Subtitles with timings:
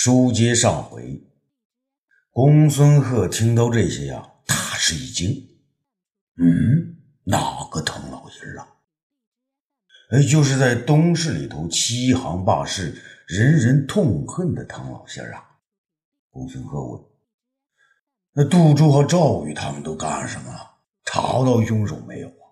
[0.00, 1.20] 书接上回，
[2.30, 5.28] 公孙贺听到这些呀，大吃一惊。
[6.36, 8.76] 嗯，哪个唐老爷啊？
[10.10, 12.94] 哎，就是在东市里头欺行霸市、
[13.26, 15.44] 人人痛恨的唐老仙儿啊。
[16.30, 17.02] 公孙贺问
[18.34, 20.76] ：“那杜周和赵宇他们都干什么了？
[21.06, 22.46] 查到凶手没有啊？”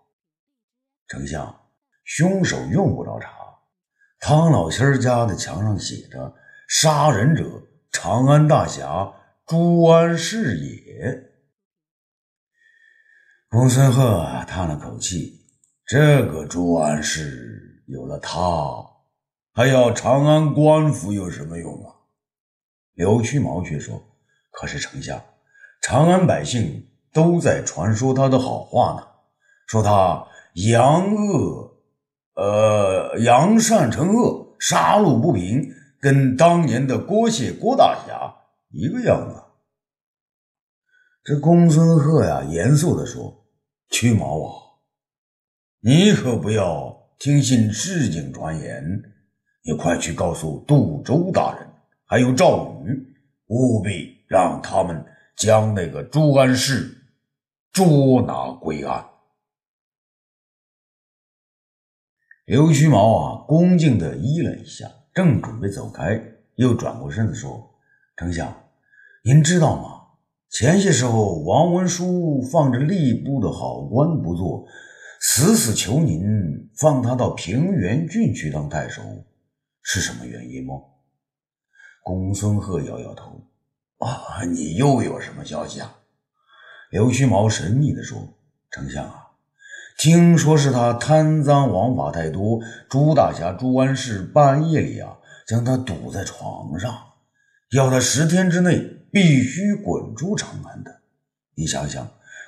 [1.07, 1.61] 丞相，
[2.03, 3.31] 凶手用不着查，
[4.19, 6.35] 唐老仙儿家的墙上写着。
[6.67, 7.63] 杀人者，
[7.93, 9.15] 长安大侠
[9.47, 11.23] 朱安世也。
[13.49, 15.47] 公孙贺叹了口气
[15.87, 18.41] ：“这个朱安世有了他，
[19.55, 21.95] 还要长安官府有什么用啊？”
[22.95, 24.03] 刘屈毛却说
[24.51, 25.23] ：“可是丞相，
[25.83, 29.07] 长安百姓都在传说他的好话呢，
[29.69, 30.27] 说他
[30.69, 31.79] 扬恶，
[32.35, 35.73] 呃，扬善成恶，杀戮不平。”
[36.07, 38.33] 跟当年的郭谢郭大侠
[38.71, 39.43] 一个样子。
[41.25, 43.45] 这公孙贺呀，严肃地说
[43.91, 44.55] ：“屈毛啊，
[45.81, 49.03] 你可不要听信市井传言，
[49.65, 51.69] 你快去告诉杜周大人，
[52.05, 53.13] 还有赵宇，
[53.49, 55.05] 务必让他们
[55.37, 56.97] 将那个朱安世
[57.73, 59.05] 捉拿归案。”
[62.47, 64.87] 刘屈毛啊，恭敬地依了一下。
[65.17, 66.23] 正准备走开，
[66.57, 67.75] 又转过身子说
[68.19, 68.55] ：“丞相，
[69.25, 70.03] 您知道吗？
[70.51, 74.67] 前些时候王文书放着吏部的好官不做，
[75.19, 76.21] 死死求您
[76.77, 79.01] 放他到平原郡去当太守，
[79.81, 80.75] 是什么原因吗？”
[82.05, 83.41] 公孙贺摇摇头
[83.97, 85.97] ：“啊，你又有什么消息啊？”
[86.93, 88.19] 刘须毛神秘地说
[88.71, 89.23] ：“丞相啊。”
[89.99, 95.17] 听说是他贪赃枉法太多，朱大侠朱安世半夜里啊，
[95.47, 96.95] 将他堵在床上，
[97.73, 98.79] 要他十天之内
[99.11, 101.01] 必须滚出长安的。
[101.55, 102.07] 你想想，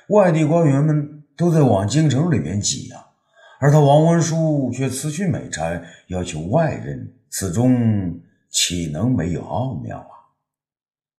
[0.09, 3.03] 外地官员们都在往京城里面挤呀，
[3.59, 8.19] 而他王文书却辞去美差，要求外任，此中
[8.51, 10.13] 岂能没有奥妙啊？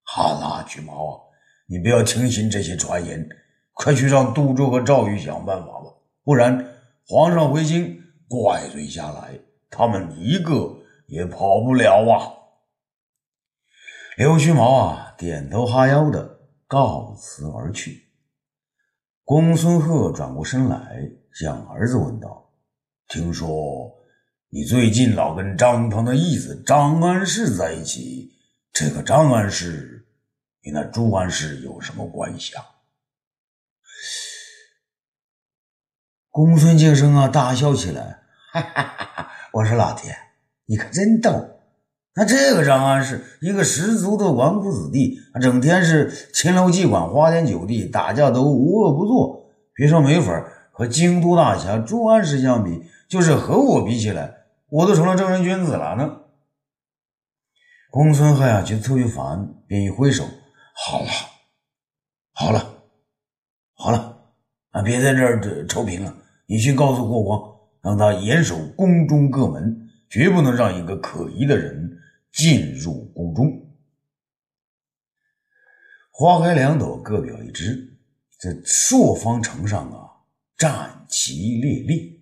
[0.05, 1.19] 好了，橘毛啊，
[1.67, 3.29] 你不要听信这些传言，
[3.73, 5.97] 快去让杜周和赵宇想办法吧。
[6.23, 6.75] 不然，
[7.07, 10.77] 皇上回京怪罪下来，他们一个
[11.07, 12.37] 也跑不了啊！
[14.17, 18.07] 刘须毛啊，点头哈腰的告辞而去。
[19.25, 22.53] 公孙贺转过身来，向儿子问道
[23.09, 23.97] ：“听说
[24.51, 28.31] 你最近老跟张鹏的义子张安世在一起，
[28.73, 30.07] 这个张安世
[30.63, 32.65] 与那朱安世有什么关系啊？”
[36.41, 38.23] 公孙敬生啊，大笑起来，
[38.55, 39.31] 哈哈哈哈！
[39.53, 40.17] 我说老天，
[40.65, 41.31] 你可真逗。
[42.15, 49.51] 那这个张安世，一个十足的纨绔子弟，整天是秦楼妓馆、花天酒地，打架都无恶不作。
[49.75, 50.43] 别说没法
[50.73, 54.35] 和京都大侠朱安世相比，就是和我比起来，
[54.71, 56.11] 我都成了正人君子了呢。
[57.91, 60.25] 公孙贺呀，觉得特别烦，便一挥手
[60.73, 61.11] ：“好了，
[62.33, 62.67] 好了，
[63.75, 64.17] 好了。”
[64.73, 64.83] 啊！
[64.83, 66.15] 别在这儿臭贫了，
[66.51, 67.41] 你去告诉霍光，
[67.81, 71.97] 让他严守宫中各门，绝不能让一个可疑的人
[72.33, 73.69] 进入宫中。
[76.11, 77.97] 花开两朵，各表一枝。
[78.37, 80.11] 这朔方城上啊，
[80.59, 82.19] 战旗猎猎。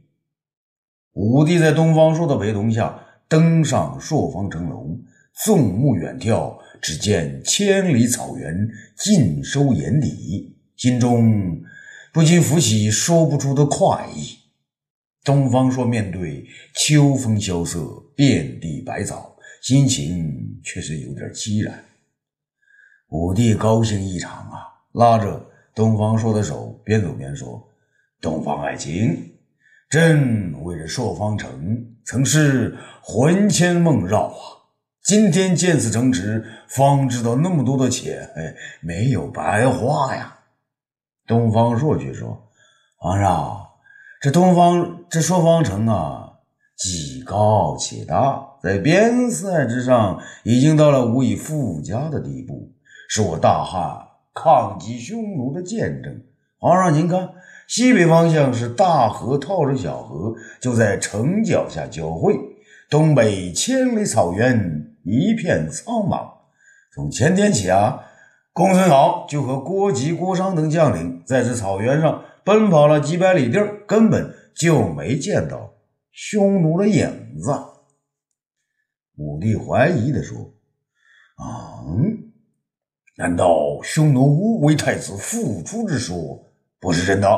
[1.14, 4.94] 武帝在东方朔的陪同下登上朔方城楼，
[5.42, 11.62] 纵目远眺，只见千里草原尽收眼底，心中。
[12.12, 14.36] 不禁浮起说不出的快意。
[15.24, 21.84] 东方朔面对秋风萧瑟，遍地白草，心情却是有点凄然。
[23.08, 24.58] 武帝高兴异常啊，
[24.92, 27.62] 拉着东方朔的手，边走边说
[28.22, 29.34] ：“东方爱卿，
[29.90, 34.40] 朕为了朔方城，曾是魂牵梦绕啊。
[35.04, 40.37] 今天见此城池，方知道那么多的钱哎没有白花呀。”
[41.28, 42.48] 东方朔却说
[42.96, 43.66] ：“皇上，
[44.18, 46.32] 这东方这朔方城啊，
[46.74, 52.72] 既高且大，在边塞之上，已经到了无以复加的地步，
[53.10, 56.18] 是我大汉抗击匈奴的见证。
[56.58, 57.28] 皇上，您看，
[57.66, 62.32] 西北方向是大河套着小河，就在城脚下交汇；
[62.88, 66.26] 东北千里草原，一片苍茫。
[66.94, 68.00] 从前天起啊。”
[68.52, 75.74] 公孙敖就和郭吉、郭商等将领在这草原上奔跑了几百里地儿，根本就没见到
[76.10, 77.54] 匈奴的影子。
[79.16, 80.38] 武帝怀疑地说
[81.38, 82.32] ：“嗯，
[83.16, 86.16] 难道匈奴乌为太子复出之说
[86.80, 87.28] 不是真的？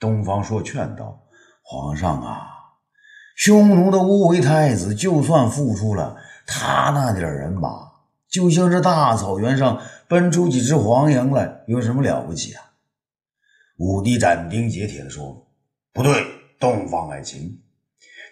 [0.00, 1.22] 东方朔劝道
[1.62, 2.40] ：“皇上啊，
[3.36, 7.91] 匈奴的乌为太子就算复出了，他那点人马，
[8.32, 12.72] 就像这大草原上奔出几只黄羊来，有什么了不起啊？”
[13.78, 15.46] 武帝斩钉截铁地说
[15.92, 16.24] ：“不对，
[16.58, 17.60] 东方爱卿，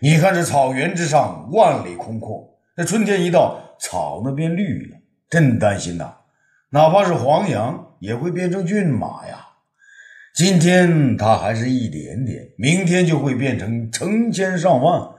[0.00, 4.96] 你看这草原之上万里空阔，那春天一到，草那变绿了，
[5.28, 6.16] 真担心呐！
[6.70, 9.48] 哪怕是黄羊，也会变成骏马呀。”
[10.32, 15.10] 今天它还是一点点，明天就会变成成千上万。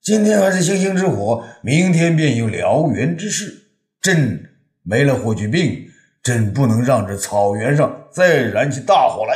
[0.00, 3.63] 今天还是星星之火，明天便有燎原之势。
[4.04, 4.50] 朕
[4.82, 5.88] 没了霍去病，
[6.22, 9.34] 朕不能让这草原上再燃起大火来。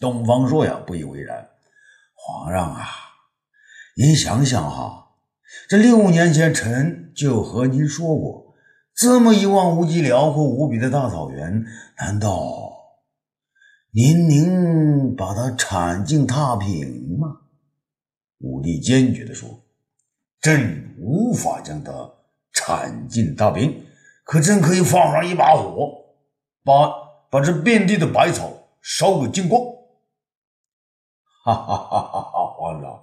[0.00, 1.50] 东方朔呀，不以为然。
[2.14, 2.86] 皇上啊，
[3.94, 5.16] 您想想哈，
[5.68, 8.54] 这六年前臣就和您说过，
[8.94, 11.62] 这么一望无际、辽阔无比的大草原，
[11.98, 12.72] 难道？
[13.90, 17.42] 您能把它铲尽踏平吗？
[18.38, 19.62] 武帝坚决地说
[20.40, 21.92] ：“朕无法将它
[22.60, 23.86] 铲尽大兵，
[24.22, 25.90] 可朕可以放上一把火，
[26.62, 26.92] 把
[27.30, 28.52] 把这遍地的百草
[28.82, 29.62] 烧个精光。”
[31.42, 32.54] 哈哈哈哈哈！
[32.58, 33.00] 皇上，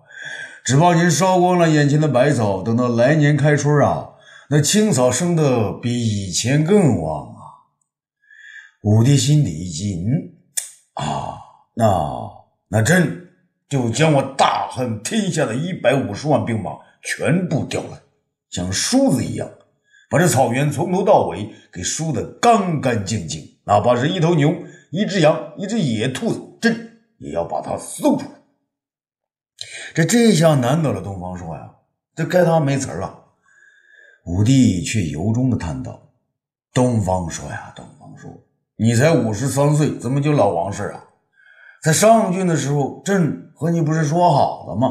[0.64, 4.12] 只怕您烧光了眼前的百草，等到来年开春啊，
[4.50, 7.42] 那青草生的比以前更旺啊！
[8.84, 10.06] 武帝心里一惊。
[10.94, 11.38] 啊，
[11.74, 12.30] 那
[12.70, 13.30] 那朕
[13.68, 16.72] 就将我大汉天下的一百五十万兵马
[17.02, 18.00] 全部调来，
[18.50, 19.50] 像梳子一样，
[20.10, 23.42] 把这草原从头到尾给梳得干干净净。
[23.66, 24.56] 哪怕是一头牛、
[24.92, 28.32] 一只羊、一只野兔子，朕也要把它搜出来。
[29.94, 31.76] 这这下难倒了东方朔呀，
[32.16, 33.26] 这该他没词儿了。
[34.26, 36.12] 武帝却由衷的叹道
[36.74, 38.32] ：“东方朔呀，东方朔。”
[38.80, 41.04] 你才五十三岁，怎么就老王事啊？
[41.82, 44.88] 在上郡的时候，朕和你不是说好了吗？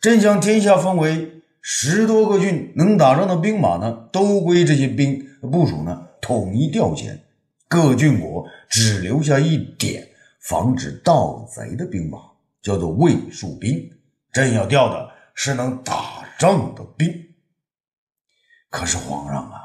[0.00, 7.18] 朕将天下分为十多个郡，能打仗的兵马呢，都归这些兵部署呢统一调遣，
[7.68, 10.06] 各郡国只留下一点
[10.42, 12.18] 防止盗贼的兵马，
[12.60, 13.90] 叫做卫戍兵。
[14.30, 17.10] 朕要调的是能打仗的兵。
[18.68, 19.60] 可是皇上啊！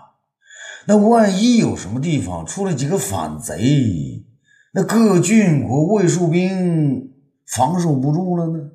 [0.88, 4.26] 那万一有什么地方出了几个反贼，
[4.72, 7.12] 那各郡国卫戍兵
[7.46, 8.70] 防守不住了呢？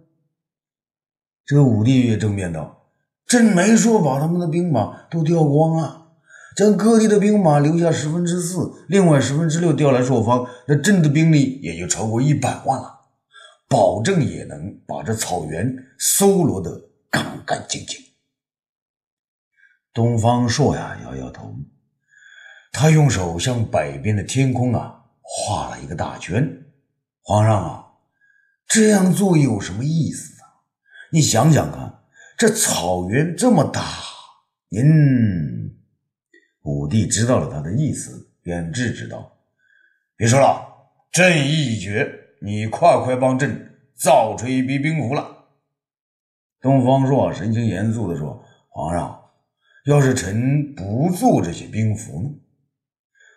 [1.47, 2.83] 这武帝也争辩道
[3.26, 6.06] ：“朕没说把他们的兵马都调光啊，
[6.56, 13.00] 将各地的兵马留下十分之四，另外十分之六调来朔方，那朕的兵力也就超过一百万了，
[13.69, 17.99] 保证也能把这草原搜罗得干干净净。”
[19.94, 21.55] 东方朔呀，摇摇头。
[22.73, 26.65] 他用手向北边的天空啊画了一个大圈。
[27.23, 27.87] 皇上啊，
[28.67, 30.67] 这样做有什么意思啊？
[31.12, 31.83] 你想想看，
[32.36, 33.81] 这草原这么大，
[34.69, 34.84] 您
[36.62, 39.38] 武帝知道了他的意思，便制止道
[40.16, 40.66] ：“别说了，
[41.12, 45.25] 朕意已决，你快快帮朕造出一批兵符来。”
[46.60, 49.16] 东方朔神情严肃地说：“皇上，
[49.86, 52.31] 要是臣不做这些兵符呢？”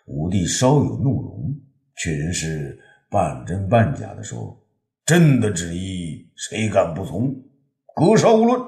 [0.07, 1.55] 武帝稍有怒容，
[1.97, 2.79] 却仍是
[3.11, 4.59] 半真半假的说
[5.05, 7.31] ：“朕的旨意，谁敢不从？
[7.95, 8.59] 格杀勿论。”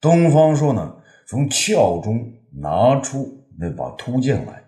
[0.00, 4.62] 东方朔呢，从鞘中拿出那把突剑来。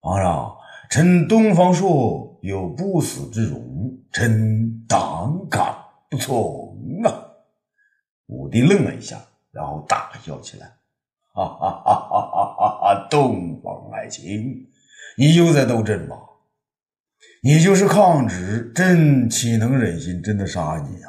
[0.00, 0.56] 皇上，
[0.90, 4.98] 臣东方朔有不死之荣，臣胆
[5.48, 5.74] 敢
[6.10, 7.10] 不从啊！
[8.26, 10.66] 武帝愣了一下，然后大笑起来。
[11.34, 13.08] 哈哈哈哈哈哈！
[13.10, 14.68] 东方爱卿，
[15.16, 16.16] 你又在逗朕吧？
[17.42, 21.08] 你就是抗旨，朕岂能忍心真的杀你呀？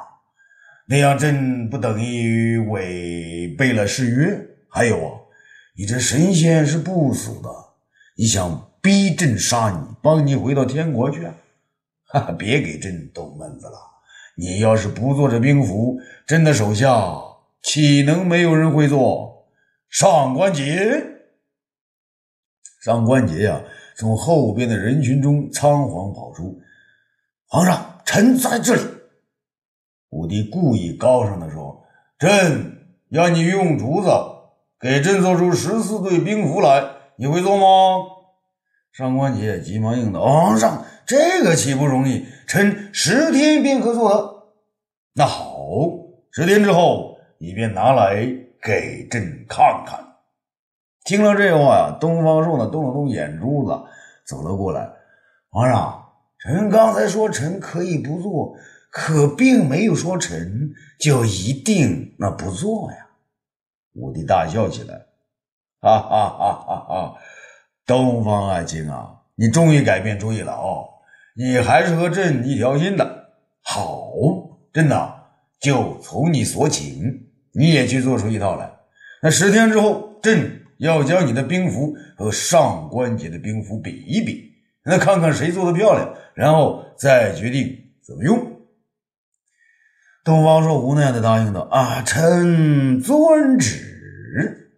[0.85, 4.47] 那样朕不等于违背了誓约？
[4.69, 5.11] 还有啊，
[5.77, 7.49] 你这神仙是不死的，
[8.17, 11.23] 你想逼朕杀你，帮你回到天国去？
[12.05, 13.73] 哈哈，别给朕逗闷子了！
[14.35, 15.97] 你要是不做这兵符，
[16.27, 16.91] 朕的手下
[17.61, 19.47] 岂能没有人会做？
[19.89, 21.01] 上官桀，
[22.83, 23.61] 上官桀呀，
[23.95, 26.59] 从后边的人群中仓皇跑出。
[27.47, 28.81] 皇上，臣在这里。
[30.13, 31.84] 武帝故意高声的说
[32.20, 32.77] ：“朕
[33.10, 34.10] 要你用竹子
[34.79, 36.84] 给朕做出十四对兵符来，
[37.17, 37.63] 你会做吗？”
[38.93, 42.25] 上官桀急忙应道：“皇上，这个岂不容易？
[42.48, 44.34] 臣十天便可做得。
[45.15, 45.50] 那好，
[46.32, 50.00] 十天之后，你便拿来。”给朕看看。
[51.03, 53.77] 听了这话呀，东方朔呢动了动眼珠子，
[54.25, 54.89] 走了过来。
[55.50, 56.01] 皇上，
[56.39, 58.55] 臣刚才说臣可以不做，
[58.93, 63.07] 可并没有说臣就一定那不做呀。
[63.93, 64.93] 武帝大笑起来，
[65.81, 67.15] 哈哈哈哈哈！
[67.88, 70.85] 东方爱卿啊，你终于改变主意了哦，
[71.35, 73.29] 你还是和朕一条心的。
[73.63, 74.12] 好，
[74.71, 75.15] 朕呐，
[75.59, 78.71] 就从你所请，你也去做出一套来。
[79.23, 80.59] 那十天之后，朕。
[80.79, 84.51] 要将你的兵符和上官桀的兵符比一比，
[84.83, 88.52] 那看看谁做的漂亮，然后再决定怎么用。
[90.24, 94.72] 东方朔无奈的答应道：“啊，臣遵旨。”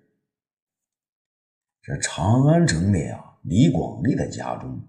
[1.83, 4.87] 这长安城里啊，李广利的家中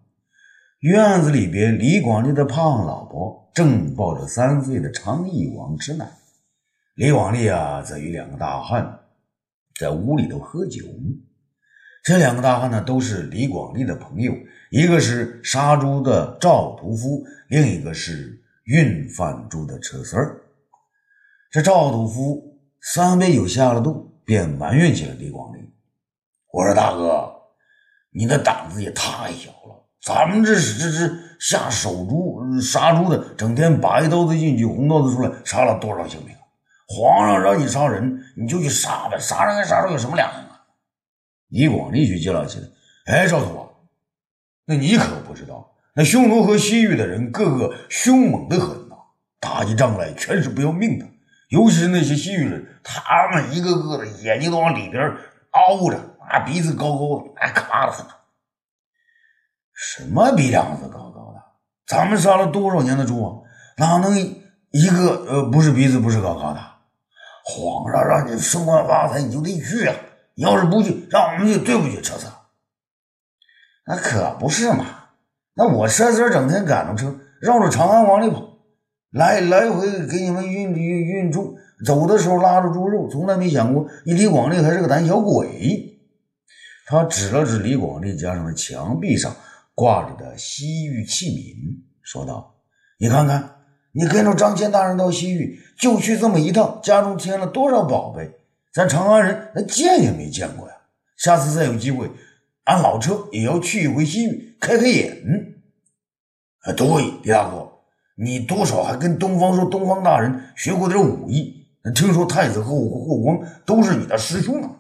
[0.81, 6.11] 院子里边，李广利的胖老婆正抱着三岁的昌邑王吃奶，
[6.95, 9.01] 李广利啊，则与两个大汉。
[9.79, 10.87] 在屋里头喝酒，
[12.03, 14.33] 这两个大汉呢，都是李广利的朋友，
[14.71, 20.45] 一个是杀猪的赵屠夫，另一个是运饭猪的车孙儿。
[21.51, 25.59] 这赵屠夫三杯酒下了肚，便埋怨起了李广利
[26.53, 27.33] ：“我说大哥，
[28.11, 29.87] 你的胆子也太小了！
[30.03, 36.35] 咱们这是这是下手猪杀猪的，整天白刀子进去，红刀子出来，杀了多少性命？”
[36.89, 40.63] 皇上让你杀人，你就去杀呗，杀人跟杀猪有什么两样啊？
[41.49, 42.67] 李广利却接了起来
[43.07, 43.67] ：“哎，赵头啊，
[44.67, 48.95] 那你可不知道，那匈奴和西域的人个个凶猛的很呐，
[49.41, 51.07] 打起仗来全是不要命的。
[51.49, 55.03] 尤其是那些西域人，他们一个个的眼睛都往里边
[55.53, 55.99] 凹着，
[56.29, 58.05] 啊，鼻子高高的，哎，可怕的很。
[59.73, 61.43] 什么鼻梁子高高的？
[61.87, 63.43] 咱们杀了多少年的猪啊，
[63.77, 66.61] 哪能一个呃不是鼻子不是高高的？”
[67.49, 69.95] 皇上让你升官发财，你就得去啊！
[70.35, 72.27] 你要是不去，让我们去，对不起车子。
[73.87, 74.85] 那可不是嘛！
[75.55, 78.56] 那我车子整天赶着车，绕着长安往里跑，
[79.11, 85.99] 来来回给你们运运运猪，走的时候拉着猪肉，从来没想过你李广利还是个胆小鬼。
[86.87, 89.35] 他指了指李广利家上的墙壁上
[89.75, 92.57] 挂着的西域器皿，说道
[92.99, 93.53] ：“你看看。”
[93.99, 98.31] 你跟着张骞大人到西域，就去这么一趟，家中添了多少宝贝？
[98.71, 100.75] 咱长安人那见也没见过呀！
[101.17, 102.11] 下次再有机会，
[102.65, 105.57] 俺老车也要去一回西域，开开眼。
[106.65, 106.87] 啊，对，
[107.23, 107.76] 李大哥，
[108.17, 111.65] 你多少还跟东方说、东方大人学过点武艺。
[111.95, 114.71] 听说太子和霍霍光都是你的师兄啊，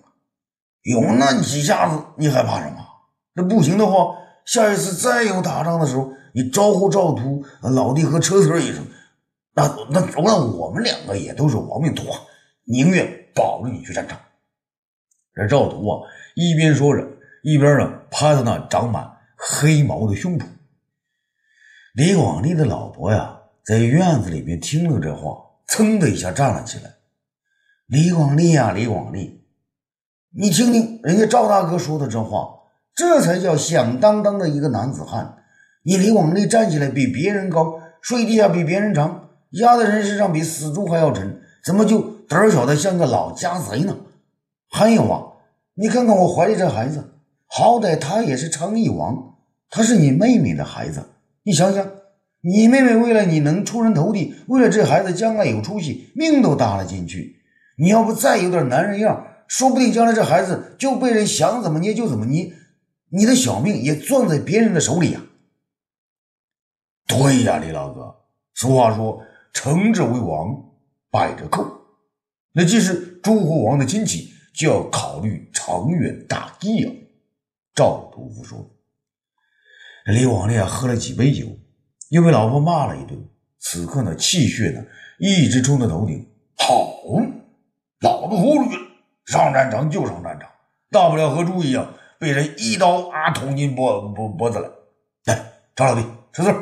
[0.82, 2.78] 有那几下子，你还怕什么？
[3.34, 8.84] 那不行的话，下一次再有打仗的时候，你招呼赵秃老弟和车车一声。
[9.54, 12.18] 那那那我们两个也都是亡命徒啊，
[12.64, 14.18] 宁愿保着你去战场。
[15.32, 16.00] 这赵图啊，
[16.34, 17.06] 一边说着，
[17.44, 20.44] 一边呢拍着那长满黑毛的胸脯。
[21.96, 26.96] 李广利的老婆呀，在院子里边听了这话，噌的一下站了起来。
[27.86, 29.40] 李广利呀，李广利，
[30.30, 32.50] 你听听人家赵大哥说的这话，
[32.94, 35.38] 这才叫响当当的一个男子汉。
[35.84, 39.30] 你李广利站起来比别人高，睡地下比别人长。
[39.52, 43.96] 压在人身上比死猪还要沉，怎么就胆小的像个老家贼呢？
[44.68, 45.22] 还有啊，
[45.72, 47.14] 你看看我怀里这孩子，
[47.46, 49.36] 好歹他也是昌邑王，
[49.70, 51.02] 他是你妹妹的孩子。
[51.46, 51.88] 你想想，
[52.40, 57.36] 你妹妹为了你能出人头地，为了这孩子将来有出息，命都搭了进去。
[57.78, 62.52] 你要不再有点男人样，说不定将来这孩子就被人想怎么捏就怎么捏，
[63.10, 65.22] 你的小命也攥在别人的手里呀。
[67.06, 68.16] 对呀，李老哥，
[68.54, 69.22] 俗话说。
[69.52, 70.54] 成者为王，
[71.10, 71.66] 败者寇。
[72.52, 76.92] 那既是诸侯王的亲戚，就要考虑长远大计啊。
[77.74, 78.58] 赵屠夫说
[80.06, 81.46] ：“李广利啊，喝了几杯酒，
[82.10, 83.28] 又被老婆骂了一顿。
[83.58, 84.84] 此刻呢，气血呢，
[85.18, 86.24] 一直冲到头顶。
[86.58, 87.02] 好，
[88.02, 88.82] 老子豁出去了，
[89.24, 90.48] 上战场就上战场，
[90.92, 94.70] 大不了和猪一样，被人一刀啊捅进脖脖脖子来。
[95.24, 95.44] 来，
[95.74, 96.54] 张老弟，吃字。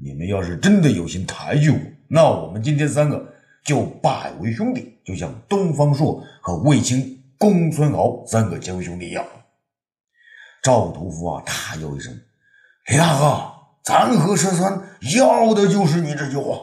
[0.00, 1.78] 你们要是真的有心抬举我。”
[2.08, 9.26] 那我们今天三个就拜为兄弟，就像东方朔和卫青、公孙敖三个结为兄弟一样。
[10.62, 12.16] 赵屠夫啊，大叫一声
[12.88, 13.42] ：“李大哥，
[13.82, 14.80] 咱和车三
[15.16, 16.56] 要的就是你这句话。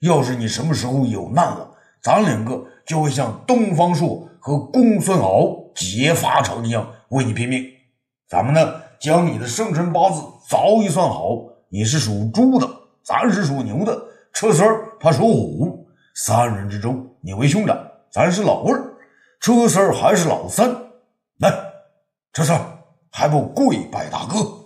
[0.00, 1.70] 要是你什么时候有难了，
[2.02, 7.64] 咱两个就会像东方朔和公孙敖结发城一样为你拼命。
[8.28, 11.38] 咱们呢，将你的生辰八字早已算好，
[11.68, 12.68] 你是属猪的，
[13.04, 13.96] 咱是属牛的。”
[14.34, 17.78] 车三儿他属虎，三人之中你为兄长，
[18.10, 18.82] 咱是老二，
[19.40, 20.74] 车三儿还是老三。
[21.38, 21.54] 来，
[22.32, 22.52] 这事
[23.12, 24.61] 还不跪拜大哥。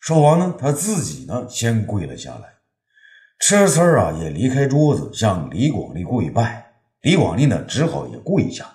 [0.00, 2.54] 说完呢，他自己呢先跪了下来。
[3.38, 6.72] 车三儿啊也离开桌子，向李广利跪拜。
[7.02, 8.66] 李广利呢只好也跪下。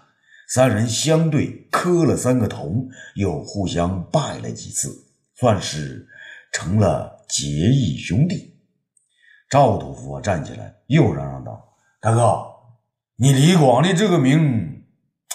[0.48, 2.72] 三人相对磕了三个头，
[3.16, 4.90] 又互相拜了几次，
[5.36, 6.08] 算是
[6.54, 8.56] 成了结义兄弟。
[9.50, 12.46] 赵屠夫啊站起来，又嚷嚷道：“大哥，
[13.16, 14.84] 你李广利这个名，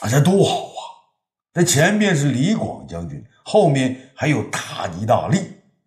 [0.00, 0.80] 啊，这多好啊！
[1.52, 5.38] 这前面是李广将军，后面还有大吉大利。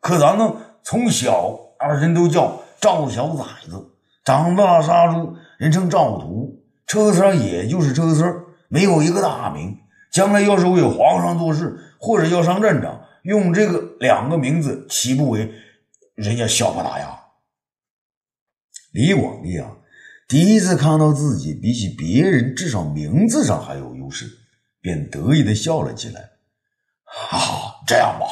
[0.03, 3.89] 可咱呢，从小啊，人都叫赵小崽子，
[4.25, 6.61] 长大杀猪，人称赵屠。
[6.85, 8.35] 车子上也就是车三
[8.67, 9.79] 没有一个大名。
[10.11, 15.49] 将来要是为皇上做事，或者要上战场，用这个两个名字，岂不为
[16.15, 17.17] 人家笑话大牙？”
[18.91, 19.71] 李广利啊，
[20.27, 24.27] 第一次看到自己比起别人至少名字上还有优势，
[24.81, 26.21] 便得意的笑了起来。
[27.31, 28.27] 啊，这样吧，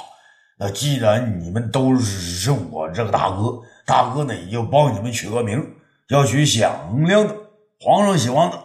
[0.64, 5.60] 那既然你们都认我这个大哥，大哥呢也就帮你们取个名，
[6.10, 7.36] 要取响亮的，
[7.80, 8.60] 皇上喜欢的。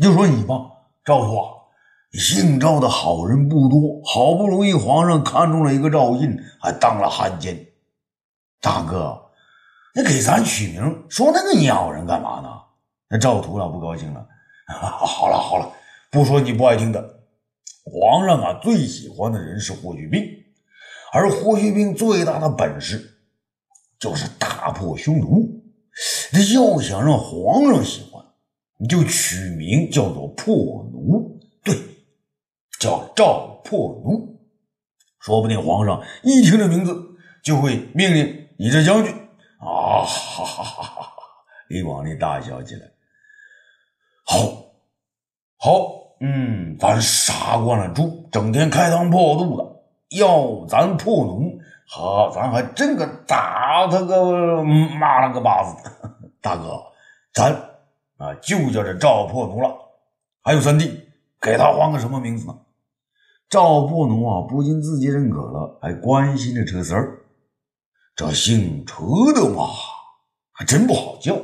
[0.00, 0.54] 就说你吧，
[1.04, 1.64] 赵拓，
[2.12, 7.66] 姓赵的好人不多，好不容易皇上看中了一个赵印，还当了汉奸，
[8.60, 9.20] 大哥。
[9.96, 12.48] 那给咱取名，说那个鸟人干嘛呢？
[13.10, 14.24] 那赵屠老不高兴了。
[14.70, 15.68] 好了好了，
[16.12, 17.18] 不说你不爱听的。
[17.82, 20.22] 皇上啊，最喜欢的人是霍去病，
[21.12, 23.18] 而霍去病最大的本事
[23.98, 25.62] 就是大破匈奴。
[26.30, 28.24] 这要想让皇上喜欢，
[28.78, 30.54] 你就取名叫做破
[30.92, 31.74] 奴，对，
[32.78, 34.38] 叫赵破奴。
[35.20, 36.94] 说不定皇上一听这名字，
[37.42, 39.12] 就会命令你这将军。
[39.58, 41.12] 啊哈哈哈哈哈！
[41.68, 42.82] 李广利大笑起来。
[44.24, 44.38] 好，
[45.56, 49.77] 好，嗯，咱杀惯了猪，整天开膛破肚的，
[50.10, 55.90] 要咱破奴，好，咱还真个打他个妈了个巴子！
[56.40, 56.80] 大哥，
[57.34, 57.52] 咱
[58.16, 59.74] 啊就叫这赵破奴了。
[60.42, 61.08] 还有三弟，
[61.40, 62.56] 给他换个什么名字呢？
[63.50, 67.18] 赵破奴啊，不仅自己认可了，还关心着车三儿。
[68.16, 69.68] 这姓车的嘛，
[70.52, 71.36] 还真不好叫。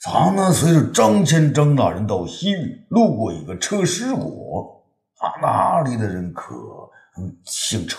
[0.00, 4.84] 咱呢，随着张骞张大人到西域，路过一个车师国，
[5.18, 6.54] 啊，那里的人可
[7.44, 7.98] 姓车。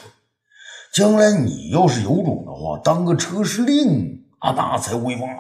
[0.94, 5.40] 将来你要是有种的话，当个车师令啊，那才威风啊！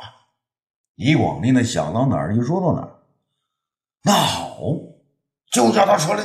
[0.95, 2.91] 李广利呢，想到哪儿就说到哪儿。
[4.03, 4.59] 那好，
[5.51, 6.23] 就叫他车令。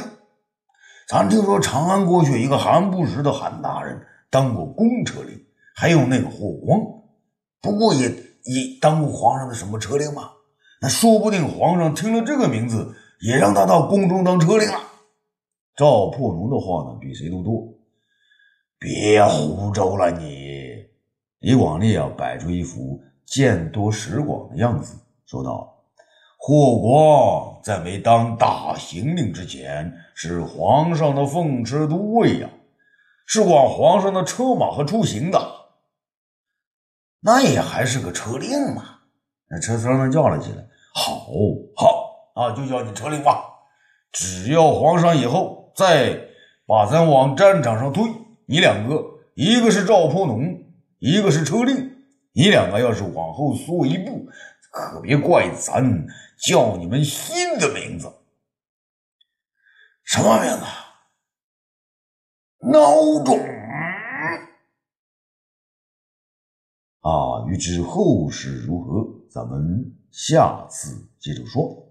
[1.09, 5.41] 咱听说长安过去一个韩不识的韩大人，当过公车令。
[5.77, 6.81] 还有那个霍光，
[7.63, 10.31] 不过也也当过皇上的什么车令嘛？
[10.83, 14.81] 那说不定皇上听了这个名字，也让他到宫中当车令了。
[15.81, 17.67] 赵破奴的话呢，比谁都多。
[18.79, 20.85] 别胡诌了你！
[21.39, 25.83] 李广利啊，摆出一副见多识广的样子，说道
[26.37, 32.51] ：“霍光在没当大行令之前，是皇上的奉车都尉呀，
[33.25, 35.41] 是管皇上的车马和出行的。”
[37.25, 38.99] 那也还是个车令嘛，
[39.49, 41.27] 那车三呢叫了起来：“好，
[41.75, 43.47] 好啊，就叫你车令吧。
[44.13, 46.29] 只要皇上以后再
[46.67, 48.05] 把咱往战场上推，
[48.45, 49.03] 你两个，
[49.35, 50.63] 一个是赵破农，
[50.99, 54.29] 一个是车令，你两个要是往后缩一步，
[54.71, 58.13] 可别怪咱叫你们新的名字。
[60.05, 60.61] 什么名字？
[62.59, 63.39] 孬种！”
[67.01, 71.87] 啊，欲知后事如何，咱们下次接着说。